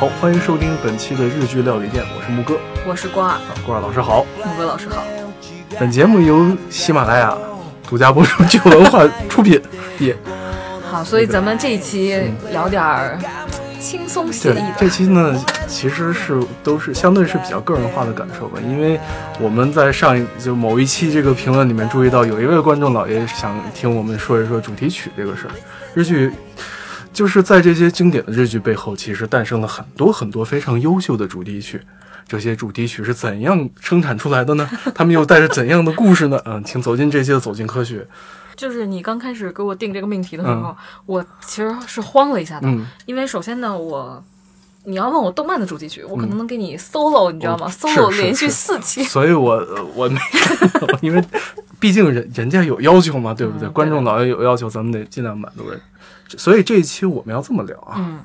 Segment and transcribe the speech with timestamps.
[0.00, 2.58] 好，欢迎收听本期的日剧料理店，我是木哥。
[2.88, 4.24] 我是瓜儿，啊，瓜儿老师好。
[4.42, 5.04] 木哥老师好。
[5.78, 7.36] 本节目由喜马拉雅
[7.86, 9.60] 独家播出，旧文化出品。
[10.00, 10.16] 耶，
[10.90, 12.18] 好，所以咱们这一期
[12.50, 13.18] 聊点儿
[13.78, 14.74] 轻松写意的。
[14.78, 15.38] 这期呢，
[15.68, 18.98] 其实是都是相对是比较个人化的感受吧，因为
[19.38, 25.50] 我们在上一就某一期这个评论里面注意到，有一位观众老爷想听我们说一说主题曲这个事儿。
[25.92, 26.32] 日剧
[27.12, 31.80] 就是在这些经典的日剧背后，其实诞生了很多很多非常优秀的主题曲。
[32.28, 34.68] 这些主题曲是怎样生产出来的呢？
[34.94, 36.40] 他们又带着怎样的故事呢？
[36.44, 38.06] 嗯，请走进这些走进科学。
[38.54, 42.68] 就是你刚开始给我定这个命题的时候，我其实是慌了一下的，
[43.06, 44.22] 因为首先呢，我
[44.84, 50.20] 你要问我动漫的主题曲，我可能能给你 solo，你知道吗？solo 连续四期，所以我我没，
[51.02, 51.24] 因为
[51.80, 53.68] 毕竟人人家有要求嘛，对不对？
[53.70, 55.80] 观众老爷有要求，咱们得尽量满足人。
[56.38, 58.24] 所以这一期我们要这么聊啊。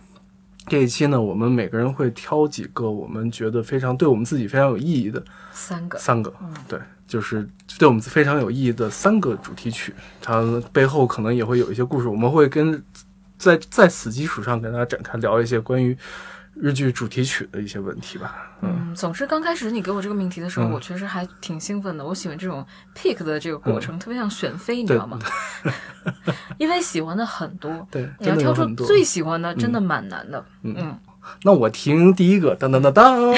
[0.68, 6.34] 这一期呢，我们每个人会挑几个我们觉得非常对我们自己非常有意义的三个，三个，
[6.68, 10.42] 对，就是对我们非常有意义的三个主题曲，它
[10.74, 12.84] 背后可能也会有一些故事，我们会跟
[13.38, 15.96] 在在此基础上跟大家展开聊一些关于。
[16.56, 18.50] 日剧主题曲的一些问题吧。
[18.62, 22.06] 嗯，总之刚开始你给我这个命题的时候，我确实还挺兴奋的。
[22.06, 25.20] 我喜欢这种 pick 的这个过程，特别像选妃，你知道吗？
[26.58, 30.46] 因为喜欢的很多， 对，你要挑出最喜欢的，真的蛮难的。
[30.64, 30.98] 嗯，
[31.44, 33.34] 那我听第一个，当当当当。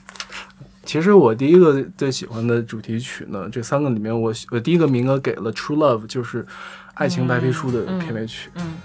[0.84, 6.44] 其实我第一个最喜欢的主题曲呢，这三个里面，我我第一个名额给了《True Love》，就是
[6.94, 8.50] 《爱情白皮书》的片尾曲。
[8.54, 8.76] 嗯，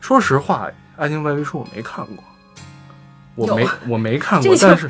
[0.00, 2.24] 说实话，《爱情白皮书》我没看过。
[3.34, 4.88] 我没我没看过，但是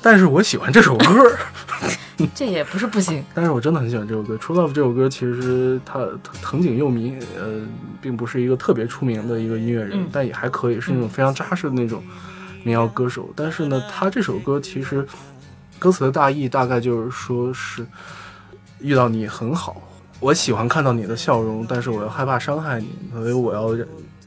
[0.00, 1.36] 但是我喜欢这首歌，
[2.34, 3.22] 这也不是不行。
[3.34, 6.06] 但是我真的很喜欢这首歌，《True Love》这首歌其实它
[6.40, 7.60] 藤井佑弥呃，
[8.00, 12.02] 并不是一个特别出名的一个音乐人，但也还可以，是那种非常扎实的那种
[12.62, 13.28] 民谣歌手。
[13.36, 15.06] 但是呢，他这首歌其实
[15.78, 17.84] 歌词的大意大概就是说是
[18.78, 19.82] 遇到你很好，
[20.20, 23.76] 我喜欢看到你的笑容，但是我又害怕伤害你，所以我要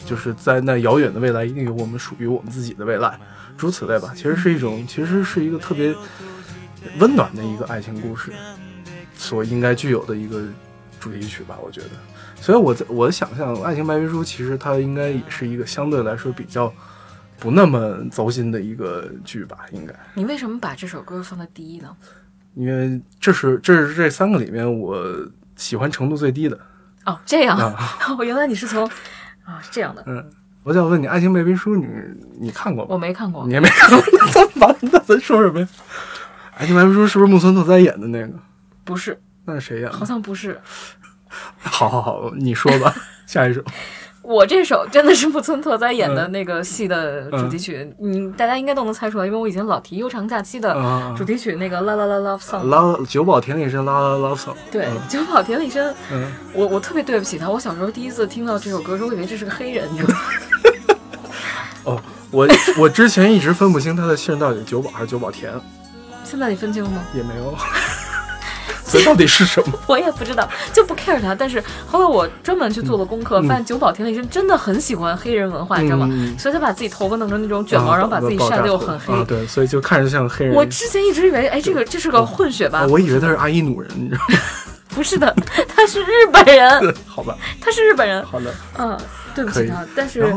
[0.05, 3.17] 就是在那遥远的未来，一定有我们属于我们自己的未来。
[3.57, 5.95] 诸此类吧，其实是一种，其实是一个特别
[6.99, 8.31] 温暖的一个爱情故事，
[9.15, 10.43] 所应该具有的一个
[10.99, 11.89] 主题曲吧，我觉得。
[12.41, 16.73] 所以我在我的想象，《爱情白皮书》其实它应该也是一个相对来说比较
[17.39, 19.95] 不那么糟心的一个剧吧，应该。
[20.13, 21.95] 你为什么把这首歌放在第一呢？
[22.55, 25.01] 因为这是这是这三个里面我
[25.55, 26.59] 喜欢程度最低的。
[27.05, 28.85] 哦，这样啊，我原来你是从
[29.45, 30.29] 啊是这样的，嗯。
[30.63, 31.85] 我想问你，《爱情白皮书》你
[32.39, 32.89] 你看过吗？
[32.91, 34.01] 我没看过，你也没看过，
[34.31, 34.75] 怎么办？
[34.81, 35.67] 那咱说什么呀？
[36.55, 38.33] 《爱情白皮书》是不是木村拓哉演的那个？
[38.85, 39.97] 不是，那是谁演的？
[39.97, 40.59] 好像不是。
[41.59, 42.93] 好好好，你说吧，
[43.25, 43.61] 下一首。
[44.21, 50.73] 我这首真的是木村拓哉演的那个戏的主题曲，嗯，大家应该都能猜出来，因为我以前老提《悠长假期》的
[51.17, 60.19] 主题曲，那个啦啦啦 love song，啦久保田里生啦啦 love song，对，久保田里生，嗯，我我特别对不起他，我小时候第一次听到这首歌时，我以为这是个黑人，你知道吗？
[61.85, 62.01] 哦，
[62.31, 65.51] 我我之前一直分不清他的姓到底九保还是九保田，
[66.23, 67.03] 现在你分清了吗？
[67.13, 67.55] 也没有。
[68.85, 69.73] 所以到底是什么？
[69.87, 71.33] 我也不知道，就不 care 他。
[71.33, 76.07] 但是后来我专门去做了功课，发现九保田利生真的很喜欢黑人文化，你知道吗？
[76.37, 79.25] 所以他把自己头发弄成那种卷毛，然后把自己晒得又很黑。
[79.25, 80.53] 对，所以就看着像黑人。
[80.53, 82.85] 我之前一直以为，哎，这个这是个混血吧？
[82.87, 84.39] 我以为他是阿伊努人，你知道吗？
[84.93, 85.33] 不是的，
[85.75, 86.95] 他是日本人。
[87.07, 88.23] 好吧，他是日本人。
[88.23, 88.95] 好的，嗯，
[89.33, 89.83] 对不起他。
[89.95, 90.31] 但是，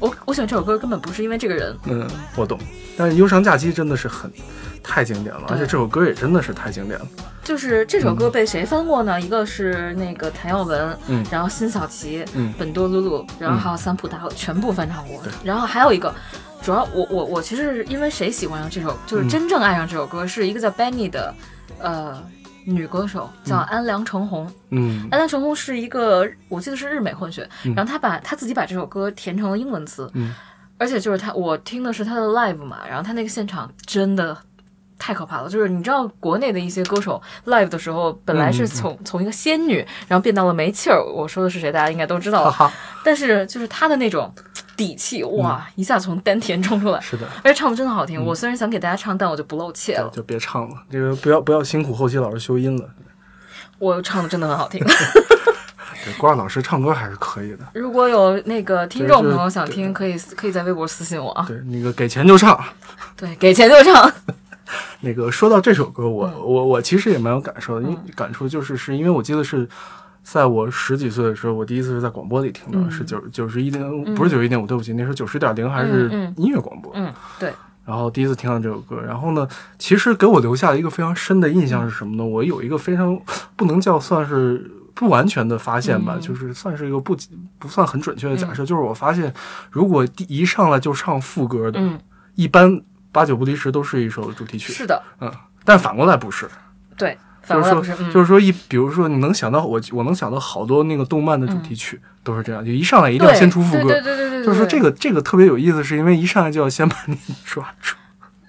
[0.00, 1.76] 我我喜欢这首歌根本不是因为这个人。
[1.84, 2.58] 嗯，我懂。
[2.96, 4.30] 但是《忧伤假期》真的是很。
[4.88, 7.06] 太经典了，而且这首歌也真的是太经典了。
[7.42, 9.20] 就是这首歌被谁翻过呢？
[9.20, 15.20] 一个是那个谭耀文，嗯，然后辛晓琪，嗯，本多露露，然后还有三浦大全部翻唱过。
[15.42, 16.14] 然后还有一个，
[16.62, 21.34] 主要我我我其实是因为谁喜欢上这首，就是真正爱上这首歌，是一个叫 Benny 的，
[21.80, 22.22] 呃，
[22.66, 24.52] 女歌手叫安良成红。
[24.70, 30.34] 嗯，安良成红是一个我记得是日美混血，然后她把她自己把这首歌填成了英文词，嗯，
[30.76, 34.36] 而且就是她我听的是她的 live 嘛，然后她那个现场真的。
[34.98, 35.48] 太可怕了！
[35.50, 41.04] 就是你知道，国内的一些歌手 live 的时候，本来是从从一个仙女，然后变到了没气儿。
[41.04, 41.70] 我说的是谁？
[41.70, 42.72] 大家应该都知道了。
[43.04, 44.32] 但是就是他的那种
[44.76, 47.00] 底气，哇，一下从丹田冲出来。
[47.00, 48.22] 是的，而且唱的真的好听。
[48.22, 50.10] 我虽然想给大家唱，但我就不露怯了。
[50.12, 52.88] 就别唱了，这个不要不要辛苦后期老师修音了。
[53.78, 54.80] 我唱的真的很好听。
[56.04, 57.58] 对，瓜老师唱歌还是可以的。
[57.74, 61.44] 如果有那个听众朋友想听，可以可以在微博私信我啊。
[61.48, 62.62] 对，那个给钱就唱。
[63.16, 64.12] 对，给钱就唱。
[65.00, 69.68] 那个说到这首歌，我我我其实也蛮有感受的，因为感触就是是因为我记得是
[70.26, 73.80] 在我十几岁的时候，我第一次是在广播里听到，是九九十一点
[74.16, 76.90] 不是九十一点五，对不起，那时候九十点零还是音乐广播。
[76.96, 77.52] 嗯，对。
[77.84, 79.46] 然后第一次听到这首歌，然后呢，
[79.78, 82.24] 其实给我留下了一个非常深的印象是什么呢？
[82.24, 83.16] 我有一个非常
[83.54, 87.16] 不能叫算是不完全的发现吧，就是算是一个不
[87.60, 89.32] 不算很准确的假设，就是我发现，
[89.70, 91.80] 如果第一上来就唱副歌的，
[92.34, 92.82] 一般
[93.12, 94.72] 八九不离十都是一首主题曲。
[94.72, 95.32] 是的，嗯，
[95.64, 96.48] 但反过来不是。
[96.96, 97.16] 对，
[97.48, 97.82] 就是说，
[98.12, 103.84] 就是说一，比如说你能想到我，我能想到好多那个动漫的主题曲都是这样，就一上来一定要先出副歌。
[103.84, 104.44] 对对对。
[104.44, 107.96] 就是说这个这个特别有意思，是因为一上来就要先把你 抓住。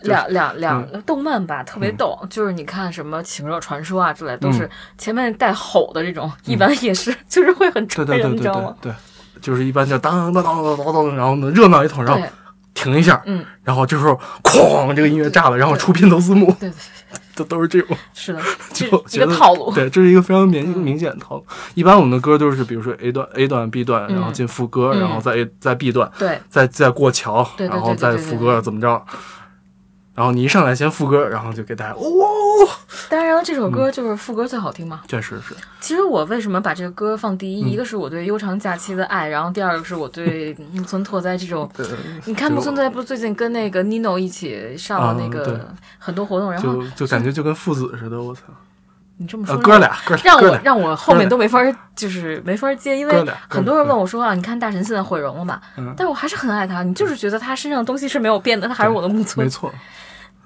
[0.01, 8.75] 两两两个动漫吧，特别逗，就是你看什么《情热传说》啊之类，都是前面带吼的这种，一般也是就是会很对对对你知道吗？
[8.79, 8.93] 对，
[9.41, 12.25] 就是一般就当当当当当当，然后呢热闹一通，然后
[12.75, 16.75] 停一下，嗯，然后这时候哐，这个音乐炸了，然后出片头字幕，对对
[17.11, 18.41] 对，都都是这种， 是的，
[18.73, 21.45] 就一个套路，对，这是一个非常明明显的套路。
[21.75, 29.01] 一般我们的歌都是，比如说 A 段 A 段 B 段，然后进副歌，然后再 A 再 B 段，对，再再过桥，然后再副歌怎么着？
[30.17, 32.01] 然后你一上来先副歌，然后就给大家哇！
[33.07, 35.01] 当然了，这首歌就是副歌最好听嘛。
[35.07, 35.53] 确实是。
[35.79, 37.59] 其实我为什么把这个歌放第一？
[37.69, 41.69] 一个是我对悠长假期的爱，然后第二个是我对 木村拓哉这种。
[42.25, 45.69] 你看木村拓哉不是最近跟那个 Nino 一起上了那个
[45.99, 48.19] 很多活动，然后就感觉就跟父子似的。
[48.19, 48.41] 我操！
[49.19, 51.59] 你这么说，哥俩，哥俩，让我让我后面都没法
[51.95, 53.13] 就是没法接，因为
[53.47, 55.61] 很多人问我说啊，你看大神现在毁容了嘛？
[55.95, 59.45] 但是我还是很爱他，你就是觉得他身上的东西是没有变的，他还是我的木村。
[59.45, 59.71] 没错。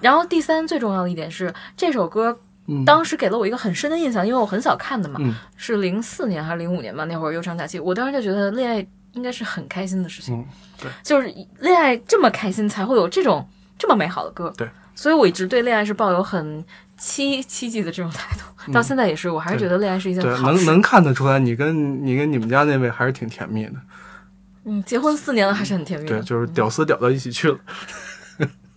[0.02, 2.38] 然后第三最重要的一点是，这首歌
[2.86, 5.20] 当时给了我一个很深的印象，因为我很小看的嘛，
[5.56, 7.06] 是零四年还是零五年吧？
[7.06, 10.46] 那会儿悠长假期，我当时就觉得恋爱应该是很开心的事情，
[10.80, 13.46] 对，就是恋爱这么开心才会有这种
[13.78, 16.64] 这么美好的歌，对，所以我一直对恋爱是抱有很
[16.98, 23.74] 期期冀的这种态度，到现在也是，我还是觉得恋爱是一件好事，能能看得出来，你跟你跟你们家那位还是挺甜蜜的，
[24.64, 27.58] 嗯，结婚四年了还是很甜蜜，对，就是屌丝屌到一起去了。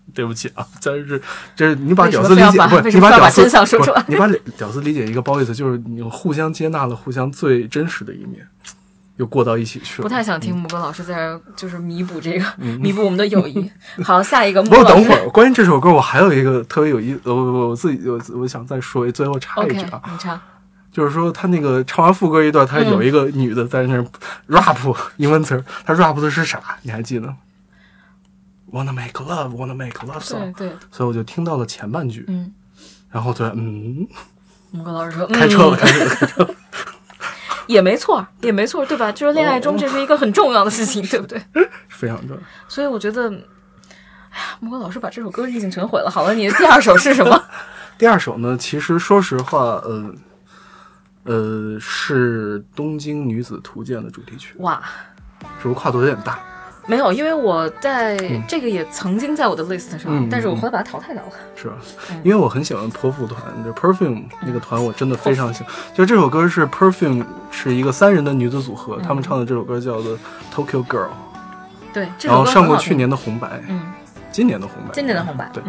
[0.14, 1.20] 对不起啊，但是
[1.56, 2.80] 这是你把屌丝理解不？
[2.88, 3.42] 你把屌丝
[4.06, 8.46] 你把屌丝理解一个褒义词，就是你互相接纳了互相最真实的一面，
[9.16, 10.02] 又过到一起去了。
[10.02, 12.44] 不太想听木哥老师在这就是弥补这个，
[12.78, 13.70] 弥补我们的友谊。
[14.04, 14.62] 好，下一个。
[14.62, 20.40] 不，等会儿，关于这首歌，我还有一个特别有意思，我我我自己我我想再说，最后插一句啊，你插，
[20.92, 23.96] 就是说他那个唱完副歌一段，他有一个女的在那
[24.48, 26.60] rap 英文词，他 rap 的是啥？
[26.82, 27.34] 你还记得
[28.74, 30.52] ？Wanna make love, wanna make love song。
[30.54, 32.52] 对对，所以我就听到了前半句，嗯，
[33.08, 34.04] 然后对，嗯，
[34.72, 36.54] 木哥老师说 开车了，开车了，开车了，
[37.68, 39.12] 也没错，也没错，对吧？
[39.12, 41.40] 就是恋爱中这是一个很重要的事情， 对不对？
[41.88, 42.42] 非常重要。
[42.66, 43.30] 所以我觉得，
[44.30, 46.10] 哎呀，木哥老师把这首歌意境全毁了。
[46.10, 47.40] 好了，你的第二首是什么？
[47.96, 48.56] 第二首呢？
[48.58, 50.14] 其实说实话，呃，
[51.22, 54.56] 呃，是《东京女子图鉴》的主题曲。
[54.58, 54.82] 哇，
[55.62, 56.40] 是不是跨度有点大？
[56.86, 58.16] 没有，因为我在
[58.46, 61.32] 这个也曾经在我的 list 上，但是我后来把它淘汰掉了。
[61.56, 61.76] 是吧？
[62.22, 65.72] 因为我很喜欢泼妇团，就 Perfume 那个团，我真的非常喜欢。
[65.94, 70.18] 就这首歌是 Perfume 是一个三人的女子组合，他们唱的这首歌叫做
[70.54, 71.08] Tokyo Girl。
[71.92, 73.80] 对，然后上过去年的红白，嗯，
[74.30, 75.62] 今年的红白，今年的红白，对。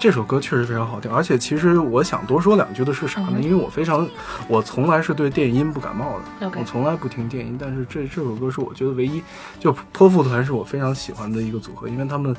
[0.00, 3.38] 这首歌确实非常好听，而且其实我想多说两句的是啥呢？
[3.38, 4.08] 因为我非常，
[4.48, 7.58] 我从来是对电音不感冒的，我从来不听电音。
[7.60, 9.22] 但是这这首歌是我觉得唯一，
[9.58, 12.34] 就泼妇团是我非常喜欢的一个组合，因为他们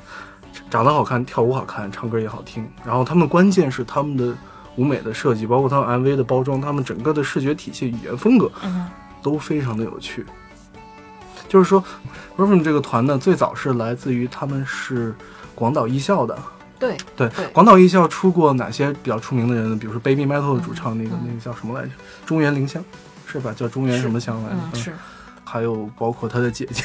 [0.71, 2.67] 长得好看，跳舞好看，唱歌也好听。
[2.83, 4.35] 然后他们关键是他们的
[4.75, 8.51] 舞美的设计，包括他们 MV 的包装，他们整个的视觉体系、语言风格
[9.21, 10.25] 都非常的有趣。
[11.47, 11.79] 就是说
[12.37, 15.13] r o f e m 这个团呢，最早是来自于他们是
[15.53, 16.35] 广岛艺校的。
[16.81, 16.97] 对
[17.29, 19.77] 对，广岛艺校出过哪些比较出名的人呢？
[19.79, 21.91] 比如说 Baby Metal 的主唱，那个那个叫什么来着？
[22.25, 22.83] 中原绫香，
[23.25, 23.53] 是吧？
[23.55, 24.79] 叫中原什么香来着？
[24.79, 24.93] 是。
[25.43, 26.83] 还有包括他的姐姐，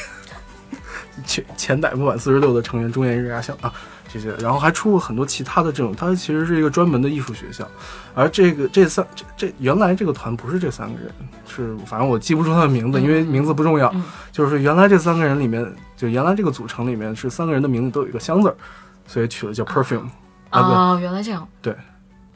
[1.25, 3.73] 前前代木坂四十六的成员中原日芽香啊，
[4.11, 5.95] 这些，然后还出过很多其他的这种。
[5.95, 7.65] 他其实是一个专门的艺术学校，
[8.13, 11.09] 而这个这三这这原来这个团不是这三个人，
[11.47, 13.93] 是反正我记不住他的名字，因为名字不重要。
[14.33, 18.55] 就是原来这三个人里面，就原来这个组成里面是三个人的名字都有一个香字儿。
[19.07, 20.07] 所以取了叫 perfume
[20.51, 21.47] 啊，原来这样。
[21.61, 21.75] 对，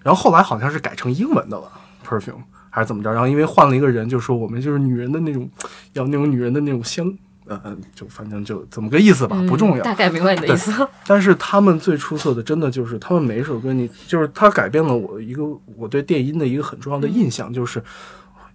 [0.01, 1.71] 然后后来好像是改成英文的了
[2.03, 3.11] ，perfume 还是怎么着？
[3.11, 5.47] 然后因为换了一个人，就说我们就是女人的那种，
[5.93, 7.13] 要那种女人的那种香，
[7.45, 9.83] 呃，就反正就怎么个意思吧，不重要。
[9.83, 10.87] 大概明白你的意思。
[11.05, 15.43] 但是他们最出色的，真的就是他们每一首歌，你就是他改变了我一个
[15.75, 17.83] 我对电音的一个很重要的印象，就是。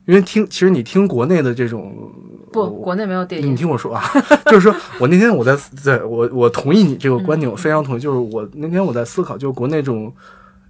[0.07, 2.11] 因为听，其实你听国内的这种
[2.53, 3.53] 不，国内没有电影。
[3.53, 4.03] 你听我说啊，
[4.47, 8.01] 就是说我那天我在在，我我同意你这个观点，我非常同意。
[8.01, 10.13] 就是我那天我在思考，就是国内这种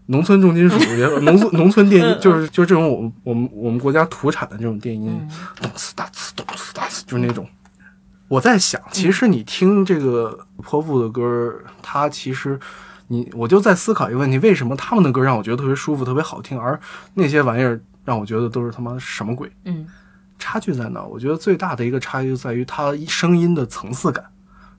[0.07, 0.76] 农村重金属，
[1.21, 5.28] 农村农村电音，就是就是这种我们我们我们国家土产的这种电音，
[5.61, 7.47] 咚呲哒呲咚呲哒呲，就是那种。
[8.28, 12.59] 我在想，其实你听这个泼妇的歌，它其实
[13.09, 16.81] 你我就在思考一个问题：为什么他们的歌让我觉得特别舒服、特别好听，而
[17.14, 19.52] 那些玩意儿让我觉得都是他妈什么鬼？
[19.64, 19.86] 嗯，
[20.38, 21.02] 差距在哪？
[21.02, 24.25] 我觉得最大的一个差距就在于它声音的层次感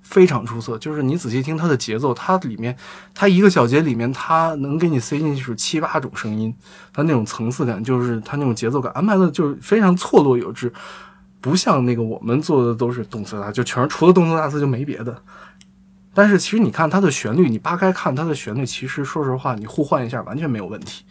[0.01, 0.77] 非常出色。
[0.77, 2.75] 就是你仔细听它的节奏，它里面
[3.13, 6.55] 它一个小节里面，它能给你塞进去七八种声音，
[6.93, 10.71] 它那种层次感，就是它那种节奏感安排的，就是非常错落有致，
[11.41, 15.21] 不像那个我们做的都是动次大，就全是除了动次大次就没别的。
[16.13, 21.03] 但是其实你看它的旋律，你扒开看它的旋律，其实说实话，你互换一下完全没有问题，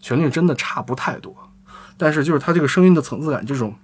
[0.00, 1.34] 旋律真的差不太多。
[1.96, 3.74] 但是就是它这个声音的层次感，这种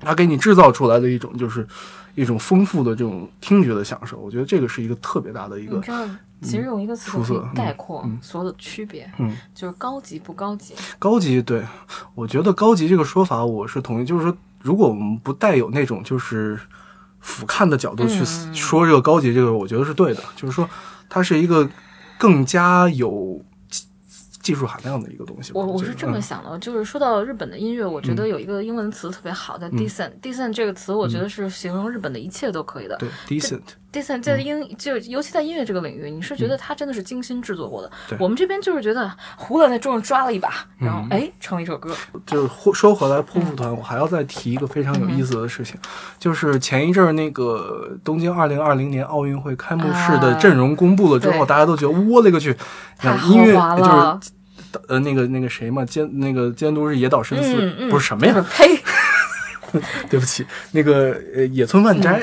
[0.00, 1.66] 它给你制造出来的一种就是
[2.14, 5.80] 一种丰富的这种听觉的享受，我觉得这个是一个特别大的一个。
[6.42, 10.74] 其实用一个词可以概括所有的区别，嗯，就是高级不高级。
[10.98, 11.64] 高级，对
[12.14, 16.58] 我觉得高级这个说法我是同意，就是说如果我们不带有那种就是。
[17.18, 20.68] 俯瞰的角度去说这个高级，这个我觉得是对的，就是说
[21.08, 21.68] 它是一个
[22.16, 23.42] 更加有
[24.46, 25.50] 技术含量的一个东西。
[25.52, 30.12] 我我是这么想的，就是说到日本的音乐，我觉得有一个英文词特别好，叫 decent。
[30.22, 32.96] decent 这个词，我觉得是形容日本的一切都可以的。
[32.98, 33.62] 对，decent。
[33.92, 37.90] Decent 在音就尤其在音乐这个领域，你是觉得他真的是精心制作过的。
[38.18, 41.94] 我们这边就是觉得胡乱在桌上抓了一把，然后哎成了一首歌。
[42.26, 45.76] 就是说回来，泼妇团，我还要再提一个非常有意思的事情，
[46.18, 52.54] 就是前一阵儿那个东京二零二零年奥运会开幕式的阵容公布了之后，大家都觉得我勒个去，
[53.28, 54.32] 音乐就是
[54.88, 58.44] 呃那个那个谁嘛监那个监督是野岛伸司，不是什么呀？
[58.50, 58.78] 呸！
[60.10, 62.22] 对不起，那个呃，野村万斋，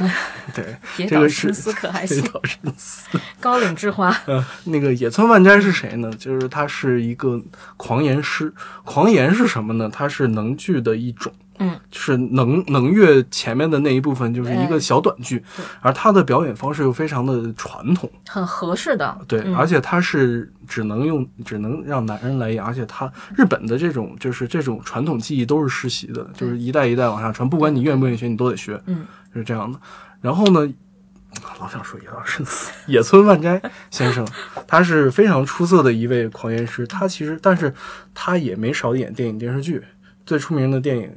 [0.53, 0.75] 对，
[1.07, 2.17] 这个是可还行。
[2.24, 4.15] 野岛伸司，高岭之花。
[4.25, 6.12] 呃，那个野村万斋是谁呢？
[6.17, 7.41] 就是他是一个
[7.77, 8.53] 狂言师。
[8.83, 9.89] 狂言是什么呢？
[9.91, 11.31] 它是能剧的一种。
[11.63, 15.41] 嗯，就是能能乐前面的那一部分就是一个小短剧，
[15.79, 19.17] 而他的表演方式又非常的传统，很合适的。
[19.27, 28.79] 对，而且他是只能用，只能让男人来演，而且他日本的这种就是这种传统技艺都是世袭的，就是一代一代往上传，不管你愿不愿意学，你都得学。
[28.88, 29.79] 嗯，是这样的。
[30.20, 30.74] 然后呢，
[31.60, 32.43] 老想说野老师，
[32.88, 34.27] 野村万斋先生，
[34.67, 36.86] 他是非常出色的一位狂言师。
[36.86, 37.74] 他其实，但是
[38.13, 39.82] 他也没少演电影电视剧，
[40.25, 41.10] 最出名的电影。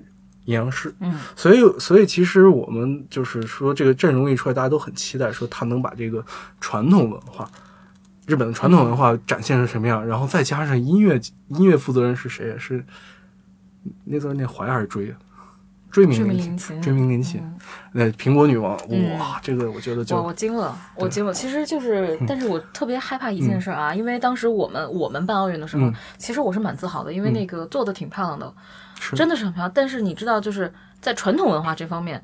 [0.47, 6.25] 阴阳师，嗯，所以所以其实我们就是说这个阵容一出来，大家都很期待，说他能把这个
[6.61, 7.47] 传统文化，
[8.27, 12.57] 日本的传统文化展现成什么样，然后再加上音乐音乐负责人是谁？
[12.59, 12.85] 是
[14.05, 15.15] 那字念怀还是追？
[15.97, 17.41] 追名林檎，追名林檎，
[17.93, 18.77] 那苹果女王，
[19.19, 21.33] 哇，这个我觉得就我我惊了，我惊了。
[21.33, 28.53] 其实就是，但是我特别害怕一件事啊，因为当时我们我们办奥运的时候，其实我是蛮自豪的，因为那个做的挺漂亮的。
[29.15, 32.23] 真的是很漂亮，但是你知道，就是在传统文化这方面，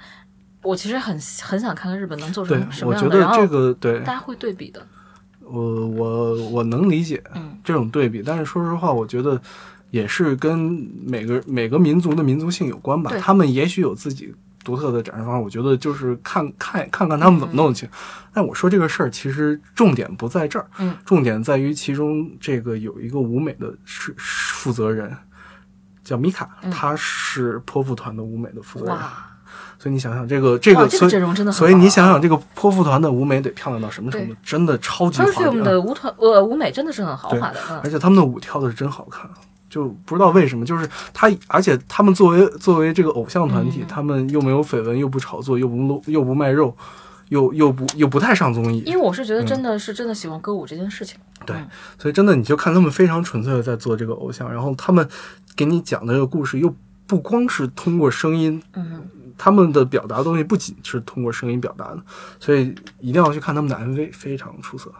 [0.63, 3.09] 我其实很很想看看日本能做成什么样的。
[3.09, 4.01] 我觉得这个对。
[4.01, 4.87] 大家会对比的。
[5.41, 7.23] 我我我能理解
[7.65, 9.41] 这种对比，但是说实话，我觉得
[9.93, 10.59] 也是跟
[11.07, 13.13] 每个每个民族的民族性有关吧。
[13.21, 14.35] 他们也许有自己
[14.65, 17.89] 独特的展示方式，我觉得就是看看看看他们怎么弄去。
[18.35, 25.17] 但我说这个事儿，其实重点不在这儿，嗯，重点在于其中这个有一个舞美的是负责人。
[26.05, 28.97] 叫米卡，他是泼妇团的舞美的负责人，
[29.79, 34.35] 所以你想想这个这个，所以所以你想想这个泼妇团的舞美得漂亮到什么程度？
[34.43, 35.23] 真的超级。
[35.23, 39.31] Perfume 的舞团呃舞美真的是很豪华的，而且他们的舞跳的是真好看，
[39.73, 46.77] 就不知道为什么，就是他，而且他们作为作为这个偶像团体，他们又没有绯闻，又不炒作，又不露，又不卖肉。
[47.29, 51.19] 又又不又不太上综艺，因为我是觉得真的是真的喜欢歌舞这件事情。
[51.47, 51.57] 对，
[51.99, 55.09] 所以真的你就看他们非常纯粹的在做这个偶像，然后他们
[55.57, 56.75] 给你讲的这个故事又
[57.07, 62.03] 不光是通过声音，嗯，他们的表达的东西不仅是通过声音表达的，
[62.39, 64.93] 所以一定要去看他们的 MV，非常出色，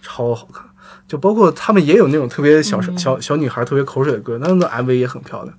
[0.00, 0.64] 超好看。
[1.06, 5.54] 就包括他们也有那种特别小小小女孩特别口水的歌，那的 MV 也很漂亮，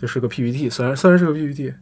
[0.00, 1.74] 就是个 PPT，虽然虽然是个 PPT，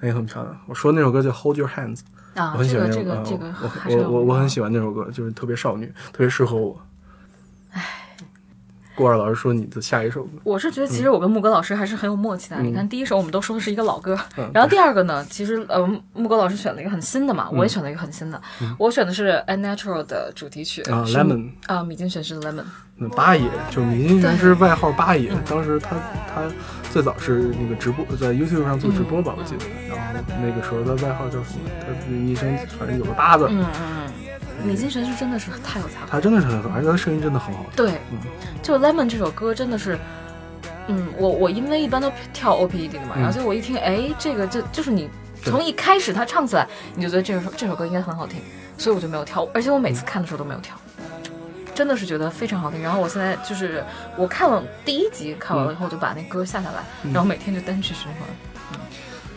[0.00, 0.56] 那也很漂亮。
[0.66, 2.00] 我说那首歌叫 Hold Your Hands。
[2.34, 3.46] 啊，我很喜欢这个这个
[3.88, 6.80] 我我我我很喜欢那首歌，就是特别少女，特别适合我。
[8.94, 12.60] 唉，郭二老师说你的下一首歌，我是觉得其实我跟木哥老师还是很有默契的。
[12.62, 14.18] 你看第一首我们都说的是一个老歌，
[14.52, 18.40] 然后第二个呢，其实呃木哥老师选了一个很新的嘛，我也选了一个很新的，
[18.78, 22.64] 我选的是《Unnatural》的主题曲啊，Lemon 啊，米津玄师的 Lemon。
[22.96, 25.96] 那八爷就是米津玄师，外号八爷，当时他
[26.32, 26.42] 他。
[26.94, 29.64] 最早是那个直播，在 YouTube 上做直播吧，我记得。
[29.88, 31.68] 然后那个时候他外号叫什么？
[31.80, 33.48] 他昵称反正有个八字。
[33.50, 34.03] 嗯嗯
[34.64, 34.70] 嗯。
[34.70, 36.06] 李金神是真的是太有才华。
[36.10, 37.70] 他真的是很而且他声音真的很好听。
[37.76, 38.00] 对，
[38.62, 39.98] 就 Lemon 这首歌真的是，
[40.88, 45.08] 嗯，我我因为一般都跳 OPED 的嘛，然后就我一听，哎，这个就就是你
[45.44, 48.40] 从一开始他唱起来，你就觉得这首这首歌应该很好听，
[48.78, 50.76] 所以我就没有跳，而且我每次看的时候都没有跳。
[51.74, 52.80] 真的是觉得非常好听。
[52.80, 53.82] 然后我现在就是
[54.16, 58.28] 我看了第一集，看完了以后就把那歌下下来，然后每天就单曲循环。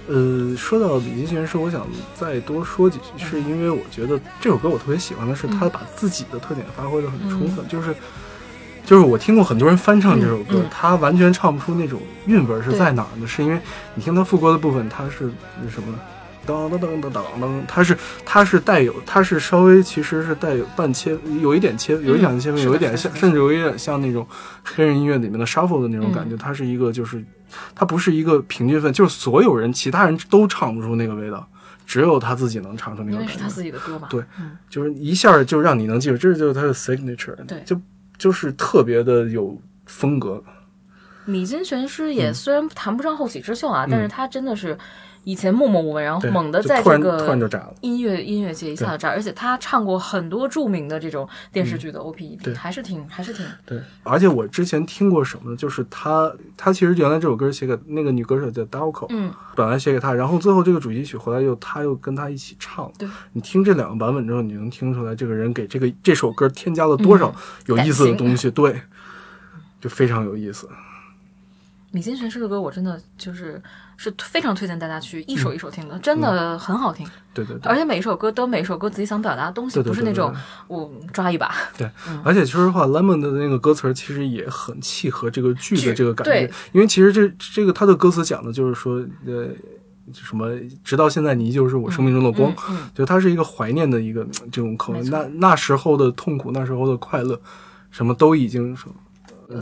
[0.08, 1.86] 呃，说到李金玄师，我想
[2.16, 7.94] 再多说几句，是因为我觉得这首歌我特别喜欢的是他把自己的特点发挥的很充分，就是
[8.86, 13.60] 就是我听过很多人翻唱这首歌，他完全唱不出那种韵味是在哪儿呢，是因为
[13.96, 15.30] 你听他副歌的部分，他是
[15.70, 15.94] 什么？
[16.48, 24.26] 噔噔噔噔噔噔，它是它是带有，它是稍微其实是带有半切，有一点切，有一点切分，有一点像，甚至有一点像那种
[24.64, 26.38] 黑人音乐里面的 shuffle 的那种感觉。
[26.38, 27.22] 它是一个，就是
[27.76, 31.48] 它不是一个平均分，就是所有人其他人都唱不出那个味道，
[31.86, 33.34] 只有他自己能唱出那个感觉。
[33.34, 34.08] 是他自己的歌吧？
[34.10, 34.24] 对，
[34.70, 37.36] 就是一下就让你能记住，这就是他的 signature。
[37.46, 37.80] 对，就
[38.18, 40.44] 就是特别的有风格。
[41.26, 44.78] 米津玄师也虽然谈不上后起之秀啊，但是他真的是。
[45.28, 47.38] 以前默默无闻，然后猛地在这个
[47.82, 53.78] 音乐音乐界一下子炸，而且他唱过很多著名的这种电视剧的 O P E D，还是挺还是挺对。
[54.04, 55.58] 而且我之前听过什么呢？
[55.58, 62.90] 就是他他其实原来这首歌写给那个女歌手叫 Dawko，嗯，本来写给他，然后最后这个主题曲回来又他又跟他一起唱。
[62.98, 68.50] 对，你听这两个版本之后，你能听出来这个人给这个这首歌添加了多少有意思的东西？
[68.50, 68.80] 对，
[69.82, 70.70] 就非常有意思。
[71.98, 73.60] 李金玄师的歌，我真的就是
[73.98, 77.04] 是非常推荐大家去一首一首听的，真的很好听。
[77.34, 80.32] 对对对，而且每一首歌都每一首歌自己想表达的东西，不是那种
[80.68, 81.56] 我抓一把。
[81.76, 81.90] 对，
[82.24, 89.48] 而且说实话，Lemon 的那个歌词其实也很契合这个剧的这个感觉，因为其实这这个他的歌词讲的就是说，呃，
[90.14, 90.52] 什么
[90.84, 92.54] 直到现在你依旧是我生命中的光，
[92.94, 97.42] 就它是一个怀念的一个这种口吻，那那时候的痛苦，那时候的快乐，
[97.90, 98.94] 什么都已经说。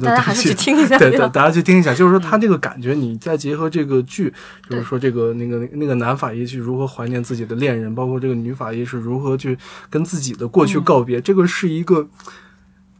[0.01, 4.33] 大家还是去听一下， 对对，大家去听一下，就是说他这个感觉，你再结合这个剧，
[4.69, 9.57] 就是说这个那个那个男法医去如何怀念自己的恋人，包括这个女法医是如何去
[9.89, 12.07] 跟自己的过去告别，这个是一个，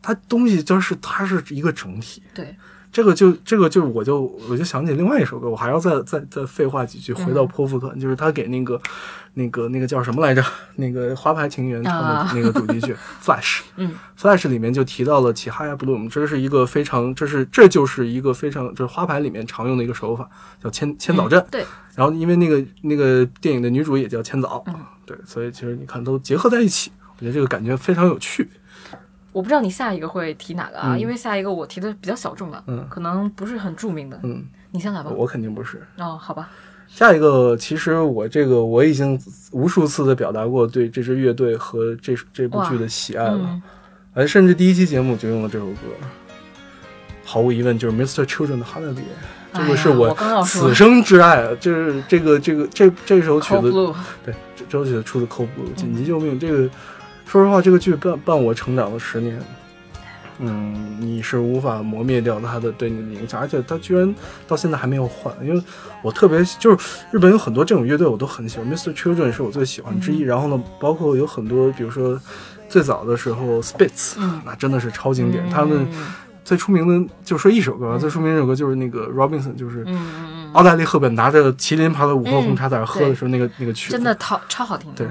[0.01, 2.21] 它东西就是它是一个整体。
[2.33, 2.55] 对。
[2.91, 8.81] 这个就这个就我就我就想起另外一首歌，我还要再再再废话几句，回到泼妇团，就是他给那个
[9.35, 10.43] 那个那个叫什么来着？
[10.75, 12.93] 那个花牌情缘唱的那个主题曲
[13.23, 13.59] 《Flash》。
[13.75, 20.27] 嗯，《Flash》里面就提到了起 High Bloom，这是一个非常，这是这就是一个非常，就是花牌里面常用的一个手法，
[20.61, 21.45] 叫千千早阵。
[21.51, 21.63] 对。
[21.95, 28.49] 然后因为那个那个电影的女主也叫千岛，嗯，对，所以其实你看都结合在一起，我觉得这个感觉非常有趣。
[29.31, 30.97] 我不知道你下一个会提哪个啊？
[30.97, 35.09] 因为下一个我提的比较小众的，嗯，可能不是很著名的，嗯，你先来吧。
[35.09, 35.85] 我肯定不是。
[35.97, 36.49] 哦，好吧。
[36.95, 39.19] 下一个，其实我这个我已经
[39.51, 43.61] 无数次的表达过对这支乐队和这这部剧的喜爱了，
[44.13, 45.75] 而甚至第一期节目就用了这首歌。
[47.25, 48.25] 毫无疑问，就是 Mr.
[48.25, 48.95] Children 的《哈利路
[49.51, 53.71] 这个是我此生挚爱，就是这个这个这这首曲子，
[54.23, 56.69] 对，这首曲子出自《Cold Blue》紧急救命这个。
[57.25, 59.37] 说实话，这个剧伴伴我成长了十年，
[60.39, 64.13] 嗯，你是无法磨灭掉他的对你的影响，而且他居然
[64.47, 65.33] 到现在还没有换。
[65.41, 65.61] 因为
[66.01, 68.93] 我特别就是日本有很多这种乐队，我都很喜欢，Mr.
[68.93, 70.21] Children 是我最喜欢之一。
[70.21, 72.19] 然后呢，包括有很多，比如说
[72.67, 75.49] 最早的时候 Spitz，那真的是超经典。
[75.49, 75.87] 他们
[76.43, 79.85] 最出名的就说一首歌，最出名一首歌就是那个 Robinson，就是
[80.53, 84.91] 奥黛丽·赫本拿着麒麟牌的午后红茶在那喝的时候那个那个曲，真的超超好听。
[84.95, 85.07] 对。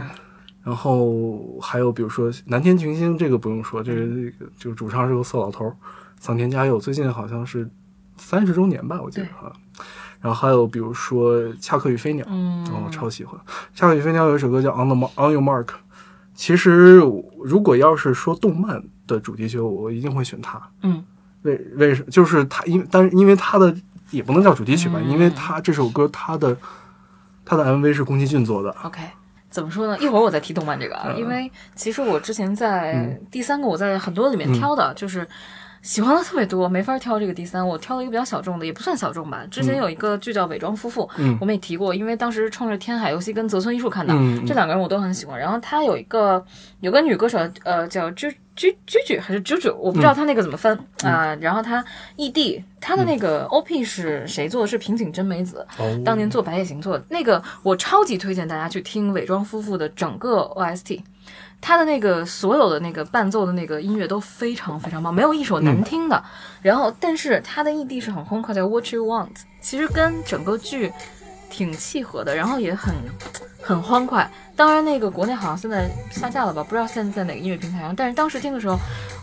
[0.64, 5.70] 然后还有比如说南天群星，这个不用说，这个这个就主唱是个色老头，
[6.18, 7.68] 桑田佳佑，最近好像是
[8.16, 9.52] 三十周年吧，我记得啊。
[10.22, 13.38] 然后还有比如说恰克与飞鸟，嗯，我超喜欢
[13.74, 15.68] 恰克与飞鸟有一首歌叫 On the On Your Mark。
[16.34, 16.96] 其实
[17.44, 20.58] 如果要是说动漫的主题曲，我一定会选它。
[20.80, 21.04] 嗯，
[21.42, 22.10] 为为什么？
[22.10, 23.76] 就是它因但是因为它的
[24.10, 26.56] 也不能叫主题曲吧，因为它这首歌它的
[27.44, 28.74] 它的 MV 是宫崎骏做的。
[28.82, 29.02] OK。
[29.54, 29.96] 怎么说呢？
[30.00, 35.24] 一会儿我再提动漫这个啊，因为其实我之前在第三个，我在很多里面挑的，就是
[35.80, 37.64] 喜欢的特别多，没法挑这个第三。
[37.64, 39.44] 我挑了一个比较小众的，也不算小众吧。
[39.48, 41.08] 之前有一个剧叫《伪装夫妇》，
[41.40, 44.12] 我们也提过，因为当时冲着天海游戏跟泽村一树看的，
[44.44, 45.38] 这两个人我都很喜欢。
[45.38, 46.44] 然后他有一个
[46.80, 48.36] 有个女歌手，呃，叫居。
[48.56, 51.34] 居居居还是啾啾，我不知道他那个怎么分啊。
[51.40, 51.84] 然后他
[52.16, 54.68] 异地，他的那个 OP 是谁做的？
[54.68, 55.66] 是平井真美子，
[56.04, 61.00] 当年做《白夜行》做的那个，我超级推荐大家去听伪装夫妇的整个 OST，
[61.60, 66.22] 他的那个所有的那个伴奏的那个音乐都非常非常棒，没有一首难听的。
[66.62, 70.92] 然后，但是他的异地是很欢快，叫 What You Want，其实跟整个剧
[71.50, 72.94] 挺契合的，然后也很
[73.60, 74.30] 很欢快。
[74.56, 76.62] 当然，那个国内好像现在下架了吧？
[76.62, 77.94] 不知道现在在哪个音乐平台上。
[77.94, 78.78] 但是当时听的时候，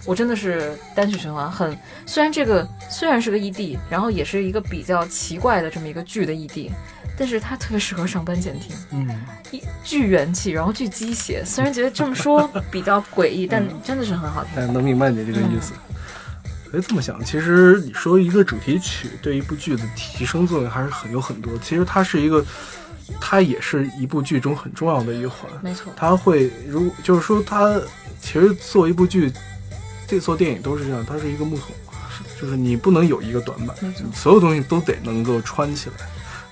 [0.05, 1.49] 我真的是单曲循环。
[1.49, 6.69] 很虽然这个虽然是个异地，然后也是一个比较奇怪的这么一个剧的异地，
[7.17, 9.07] 但是它特别适合上班前听，嗯，
[9.51, 11.43] 一巨元气，然后巨鸡血。
[11.45, 14.51] 虽然觉得这么说比较诡异，但真的是很好听。
[14.55, 15.73] 但能明白你这个意思。
[16.71, 21.51] 可以这么想，其实你说一个主题曲对一部剧的提升作用还是很有很多。
[21.57, 22.41] 其实它是一个，
[23.19, 25.51] 它也是一部剧中很重要的一环。
[25.61, 27.77] 没错，它会如就是说，它
[28.21, 29.29] 其实做一部剧，
[30.07, 31.75] 这做电影都是这样，它是一个木桶，
[32.39, 33.75] 就是你不能有一个短板，
[34.13, 35.95] 所有东西都得能够穿起来，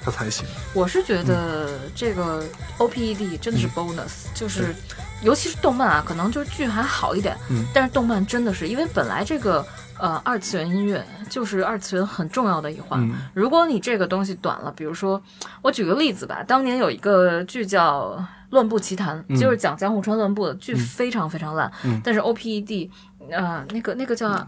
[0.02, 0.46] 它才行。
[0.74, 2.44] 我是觉得这个
[2.78, 4.76] O P E D 真的是 bonus，就是
[5.24, 9.66] 尤其是动漫啊，可能就是剧还好一点，嗯，但是动漫真的是因为本来这个。
[10.00, 13.06] 呃，二次元音乐就是二次元很重要的一环。
[13.34, 15.22] 如果你这个东西短了，比如说，
[15.62, 18.18] 我举个例子吧，当年有一个剧叫
[18.52, 21.70] 《乱步奇谭》，就是讲江户川乱步的剧，非常非常烂。
[22.04, 22.90] 但是 O P E D，
[23.30, 24.48] 呃，那个那个叫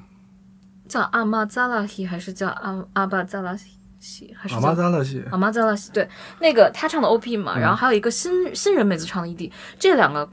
[0.88, 3.56] 叫阿玛扎拉希还是叫阿阿巴扎拉
[4.00, 5.24] 希还是阿玛扎拉西？
[5.32, 6.10] 阿玛扎拉西对，
[6.40, 10.30] 那个他唱的 O P 嘛，然后还有一个新新人妹子唱的 E D，这两个。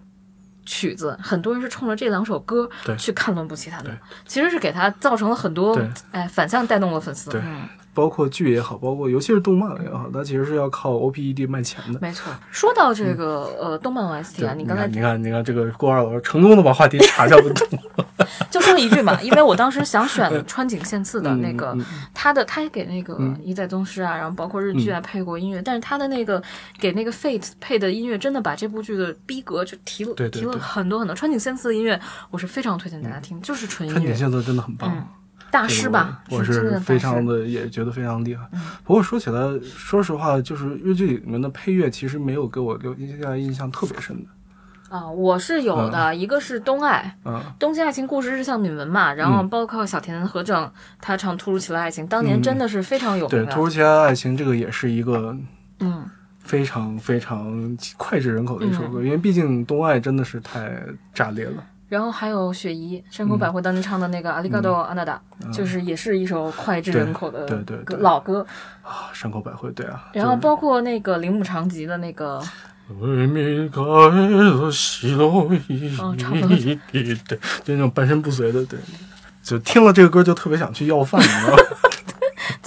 [0.69, 3.91] 曲子，很多人是冲着这两首歌去看《乱步奇他》的，
[4.27, 5.81] 其实是给他造成了很多
[6.13, 7.31] 哎反向带动了粉丝。
[7.31, 7.41] 对，
[7.99, 11.99] 包括剧也好，包括尤其是动漫也好，它其实是要靠 O P E D 卖钱的。
[12.01, 17.53] 没错，说到这个呃动漫 O S T 啊，你刚才你看你看这个郭二老师成功的把话题岔掉了。
[18.51, 21.77] 就说一句嘛，因为我当时想选川井宪次的那个，
[22.15, 26.41] 他的他也给那个一代宗师啊，然后包括日剧啊配过音乐，但是他的那个
[26.79, 31.17] 给那个 Fate 配的音乐，真的把这部剧的逼格就提了提了很多很多。
[31.17, 34.01] 川井宪次的音乐，我是非常推荐大家听，就是纯音乐。
[34.01, 35.18] 川井宪次真的很棒，
[35.51, 36.23] 大师吧？
[36.31, 38.47] 我是非常的也觉得非常厉害。
[38.85, 44.29] 不过说起来，说实话，就是日剧里面的配乐其实没有给我留下印象特别深的。
[44.95, 53.31] 啊，我是有的，一个是东爱，《嗯东京爱情故事》日向敏文嘛，然后包括小田和正他唱《突如其来爱情》，当年真的是非常有名。
[53.31, 55.37] 对，《突如其来爱情》这个也是一个
[55.81, 56.07] 嗯
[56.39, 60.83] 非常非常脍炙人口的一首歌，因为毕竟东爱真的是太
[61.13, 61.63] 炸裂了。
[61.89, 65.21] 然后还有雪姨山口百惠当年唱的那个《阿里嘎多阿娜达》，
[65.53, 68.47] 就是也是一首脍炙人口的对对对老歌
[68.83, 70.09] 啊，山口百惠对啊。
[70.13, 72.43] 然后包括那个铃木长吉的那个。
[73.01, 75.95] 为米开了西罗伊，
[77.29, 78.79] 对，就那种半身不遂的，对，
[79.43, 81.59] 就听了这个歌就特别想去要饭，你知道吗？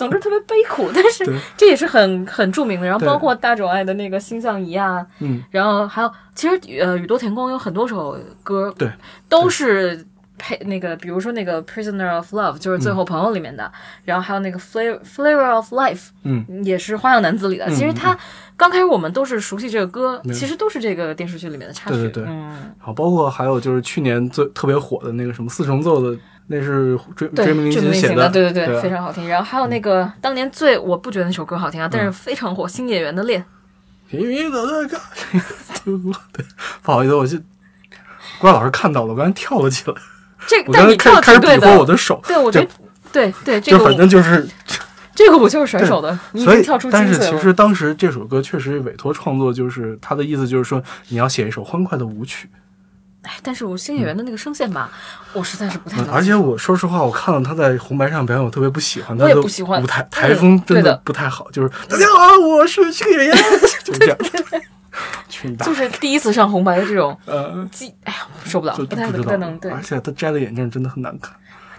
[0.02, 2.88] 总之特别悲苦，但是这也是很很著名的。
[2.88, 8.92] 然后包括大冢爱的那个星象仪啊，嗯，然后还有其实呃宇多田光有很多首歌，对，
[9.30, 10.06] 都是。
[10.44, 13.72] 配那个，比如说那个《Prisoner of Love》，就是《最后朋友》里面的，
[14.04, 17.70] 然后还有那个《Flavor Flavor of Life》，嗯，也是《花样男子》里的。
[17.70, 18.18] 其实他
[18.58, 21.96] 刚开始我们都是熟悉这个歌，其实都是这个电视剧里面的插曲。
[21.96, 22.74] 对对对，嗯。
[22.80, 26.18] 好，包括还有就是去年最特别火的那个什么四重奏的，
[26.52, 29.26] 那是追追名林写的，对对对，非常好听。
[29.26, 33.42] 然后还有那个当年最我不觉得那首歌好听啊，但是非常火，《新演员的恋》。
[34.10, 35.00] 平民都在干，
[36.34, 36.46] 对，
[36.84, 37.42] 不好意思，我是
[38.40, 39.96] 郭老师看到了，我刚才跳了起来。
[40.46, 42.68] 这，但你跳开始比划我的手，对我觉得，
[43.14, 44.46] 对对，这个反正就是
[45.16, 46.20] 这个，我就是甩手的。
[46.36, 52.50] 所以跳出，但是其实当时这首歌确实委托创作，就是他的意思就是说你要写一首欢快的舞曲。
[53.24, 54.90] 哎，但是我新演员的那个声线吧，
[55.34, 56.10] 我实在是不太能。
[56.12, 59.18] 而且我说实话，我看到他在红白上表演，我特别不喜欢。
[59.18, 61.50] 我也不喜欢舞台台风，真的不太好。
[61.52, 63.38] 就是大家好，我是新演员，
[63.84, 64.18] 就这样。
[65.66, 69.72] 就是第一次上红白的这种，呃，记，哎呀，受不了，不太不太能对。
[69.72, 71.34] 而且他摘了眼镜真的很难看，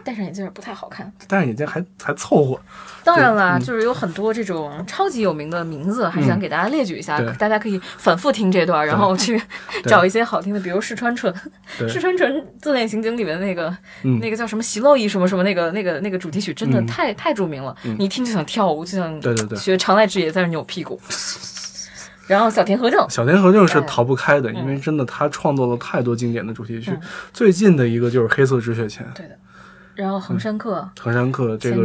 [0.05, 1.11] 戴上眼镜不太好看。
[1.29, 2.61] 戴上眼镜还还凑合。
[3.05, 9.41] 当然啦，就是有很多这种超级有名的名字，还是想给大家列举一下，大家可以反复听这段，然后去
[9.85, 11.35] 找一些好听的，比如石川纯，
[11.89, 13.77] 石川纯自恋刑警里面的那个
[14.21, 21.01] 那个叫什么喜乐伊什么什么那个那个那个主题曲，真的太太著名了，你一听就想跳舞，就想对对对，学长濑智也在那扭屁股。
[22.29, 26.97] 然后小田和正，小田和正是逃不开的，因为真的他创作了太多经典的主题曲。
[27.33, 29.37] 最近的一个就是《黑色止血钳》，对的。
[30.03, 31.85] 然后衡山客，衡山客这个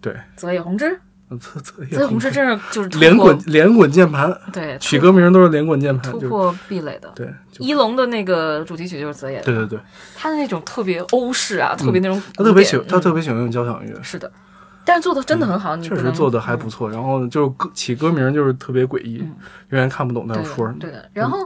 [0.00, 0.98] 对，泽野弘之，
[1.38, 7.12] 泽泽野弘之真是就是连滚连滚键盘，对，取歌名都是连滚键盘，突破壁垒的。
[7.14, 9.78] 对，一龙的那个主题曲就是泽野，对对对，
[10.16, 14.32] 他的那种特别欧式啊，特别那种，他特别喜他特别喜欢用交响乐，是的。
[14.84, 16.90] 但是做的真的很好，确实做的还不错。
[16.90, 20.76] 然后就是歌起歌名就是特别诡异，永远看不懂他说什么。
[20.80, 21.08] 对的。
[21.12, 21.38] 然后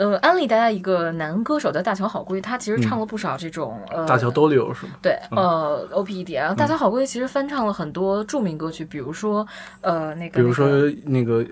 [0.00, 4.06] 呃，安利大家一个男歌手叫大乔好归，他其实唱了不少这种呃。
[4.06, 4.92] 大桥都有是吗？
[5.02, 6.32] 对，呃，O P E D。
[6.32, 9.46] 然后大乔好归其实翻唱了很多著名歌曲，比如说
[9.82, 10.66] 呃那个，比如说
[11.04, 11.44] 那个。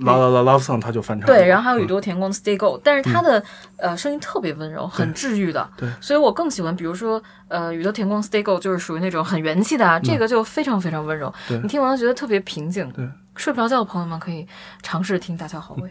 [0.00, 1.24] 啦啦啦，Love Song，他就翻唱。
[1.24, 3.40] 对，然后还有宇多田光的 Stay Go，但是他的
[3.76, 5.70] 呃声音特别温柔，很治愈的。
[5.76, 11.32] 对，所以我更喜欢，比如说呃宇多田光 Stay Go，就是属于那种很元气的，啊，这个就非常非常温柔。
[11.46, 12.90] 对，你听完觉得特别平静。
[12.90, 14.46] 对，睡不着觉的朋友们可以
[14.82, 15.88] 尝试听《大乔好味》，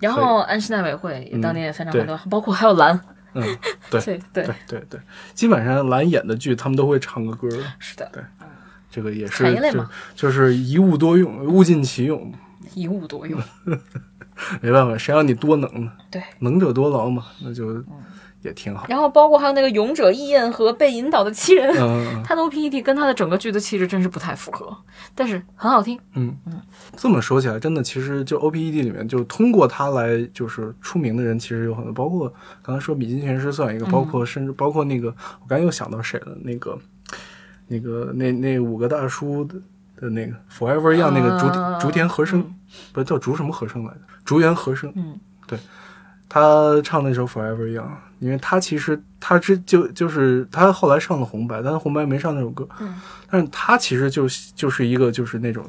[0.00, 2.98] 然后安室奈美惠当年也翻唱很多，包括还有蓝。
[3.34, 3.42] 嗯，
[3.90, 5.00] 对对对对对，
[5.34, 7.48] 基本上蓝演的剧他们都会唱个歌。
[7.78, 8.22] 是的，对，
[8.90, 12.32] 这个也是就就是一物多用，物尽其用。
[12.74, 13.40] 一物多用，
[14.60, 15.92] 没办法，谁让你多能呢？
[16.10, 17.84] 对，能者多劳嘛，那就。
[18.44, 21.74] 也挺好，然后包括还有那个勇者义彦和被引导的七人，
[22.22, 24.76] 他的 O P E D 跟他的整个剧的气质真是不太符合，
[25.14, 25.98] 但是很好听。
[26.14, 26.60] 嗯嗯，
[26.94, 35.08] 这么说起来，真的，其实就 O P E D 里面，就通过他来就是出名的人，其实有很多，包括刚才说米津玄师算一个，包括甚至包括那个，
[35.40, 36.78] 我刚又想到谁了，那个
[37.68, 39.54] 那个那那五个大叔的
[39.96, 41.38] 的那个 Forever Young 那个
[41.80, 42.42] 竹竹田和生，
[42.92, 44.00] 不是叫竹什么和声来着？
[44.22, 44.92] 竹原和声。
[44.96, 45.58] 嗯，对。
[46.26, 47.84] 他唱那首《Forever Young》，
[48.24, 52.66] 因为他其实他之就就是他后来上了红白，但是红白没上那首歌。
[52.80, 52.94] 嗯，
[53.30, 55.64] 但是他其实就就是一个就是那种。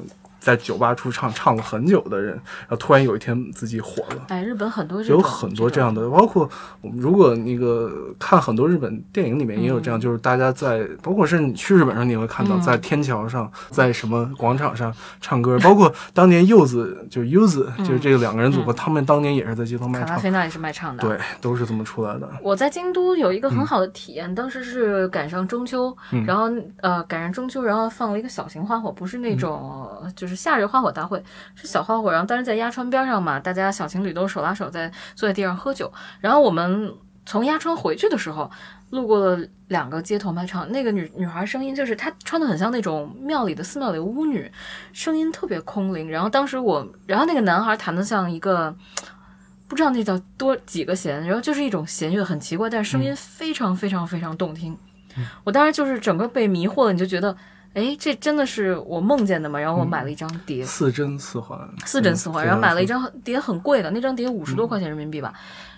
[0.46, 4.26] 在酒吧出唱唱了很久的人，然后突然有一天自己火了。
[4.28, 6.48] 哎，日本很多有很多这样的，包括
[6.80, 20.10] 我们如果那个看很多日本电影里面也有这样，就是大家在，包括是你去日本上你会看到，在天桥上，在什么广场上唱歌，包括当年柚子就是 U 子，就是这个两个人组合，他们当年也是在街头卖唱。
[20.10, 21.02] 卡拉菲娜也是卖唱的。
[21.02, 22.30] 对，都是这么出来的。
[22.40, 26.48] 我在京都有一个很好的体验，当时是赶上中秋，然后
[26.82, 31.22] 呃赶上中秋，然后放了一个小型花火，不是那种就是夏日花火大会。
[31.54, 35.90] 是小花火，然后当时在鸭川边上嘛，大家小情侣都手拉手在坐在地上喝酒。
[36.20, 36.92] 然后我们
[37.24, 38.50] 从鸭川回去的时候，
[38.90, 44.50] 路过了两个街头卖唱，那个女女孩声音就是她穿的很像那种庙里的寺庙里的巫女，
[44.92, 46.08] 声音特别空灵。
[46.10, 48.76] 然后当时我，然后那个男孩弹的像一个
[49.66, 54.76] 不知道那叫多几个弦，然后就是一种弦乐很奇怪，但是声音非常非常非常动听。
[55.44, 57.36] 我当时就是整个被迷惑了，你就觉得。
[57.76, 59.60] 哎，这真的是我梦见的吗？
[59.60, 65.34] 然后我买了一张碟，四真四环，四真四环，然后买了一张碟，很贵的那张碟，五十多块钱人民币吧。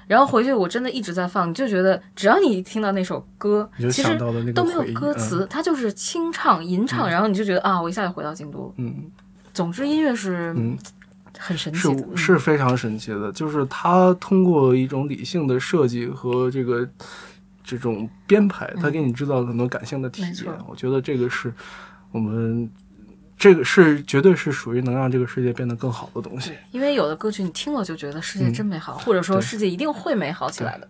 [0.07, 4.17] 然后回去我真的一直在放，就觉得只要你听到那首歌，其实
[4.55, 8.73] 都没有歌词，它就是清唱吟唱，然后你就觉得啊，我一下就回到京都。
[8.77, 9.11] 嗯，
[9.53, 10.55] 总之音乐是
[11.37, 16.89] 很神奇，是是非常神奇的，就是它通过一种理性的设计和这个
[17.69, 20.53] 这种编排，它给你制造很多感性的体验。
[20.67, 21.53] 我觉得这个是。
[22.11, 22.67] 我们
[23.37, 30.89] 这个是绝对是属于能让这个世界变得更好的东西，因为有的歌曲你听了就觉得世界真美好，或者说世界一定会美好起来的。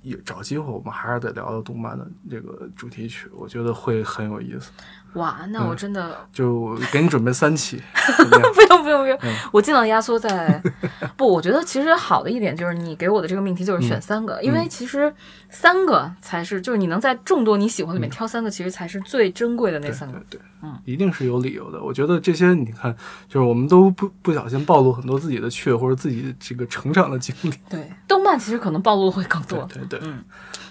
[0.00, 4.70] 有找机会，我们还是得聊聊动漫的这个主题曲，我觉得会很有意思。
[5.14, 7.80] 哇，那我真的就给你准备三期，
[8.54, 9.18] 不用不用不用，
[9.52, 10.60] 我尽量压缩在。
[11.16, 15.12] 不，我觉得其实好的一点就是你给我的这个命题就是选三个，因为其实
[15.48, 20.20] 三个才是就是你能在众多你喜欢里面挑三个，其实才是最珍贵的那三个。
[20.28, 21.80] 对，嗯，一定是有理由的。
[21.80, 22.94] 我觉得这些你看，
[23.28, 27.52] 就是我们都不不小心暴露很多自己的趣或者自己这个成长的经历。
[27.70, 29.68] 对，动漫其实可能暴露的会更多。
[29.72, 30.24] 对对，嗯。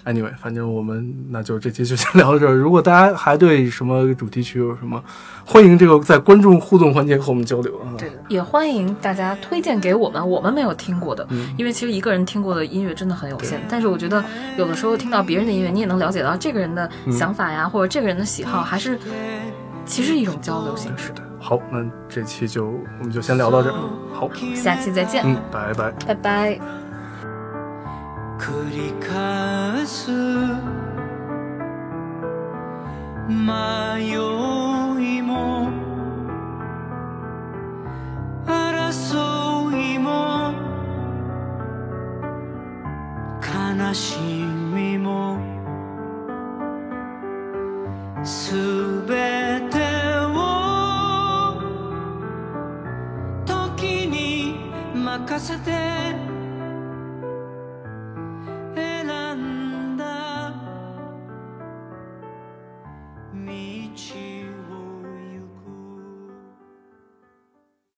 [0.04, 2.52] Anyway，反正我们那就这期就先聊到这儿。
[2.52, 5.02] 如果大家还对什么主题曲有什么，
[5.44, 7.92] 欢迎这个在观众互动环节和我们交流啊。
[7.98, 13.60] 对，也欢迎大家推荐给我们我们没有听过的，因为其实一个人听过的音乐真的很有限。
[13.68, 14.24] 但是我觉得
[14.56, 18.98] 有的时候听到别人的音乐，你也能了解到这个人的想法呀，或者这个人的喜好，还是
[19.84, 21.12] 其实一种交流形式。
[21.12, 21.22] 的。
[21.38, 22.66] 好，那这期就
[22.98, 23.76] 我们就先聊到这儿。
[24.12, 25.22] 好，下期再见。
[25.26, 26.60] 嗯，拜拜，拜拜。
[28.36, 30.10] 繰り返す
[33.28, 35.70] 迷いも
[38.46, 40.52] 争いも
[43.40, 45.38] 悲しみも
[48.22, 48.54] す
[49.08, 49.78] べて
[50.18, 51.56] を
[53.46, 56.23] 時に任せて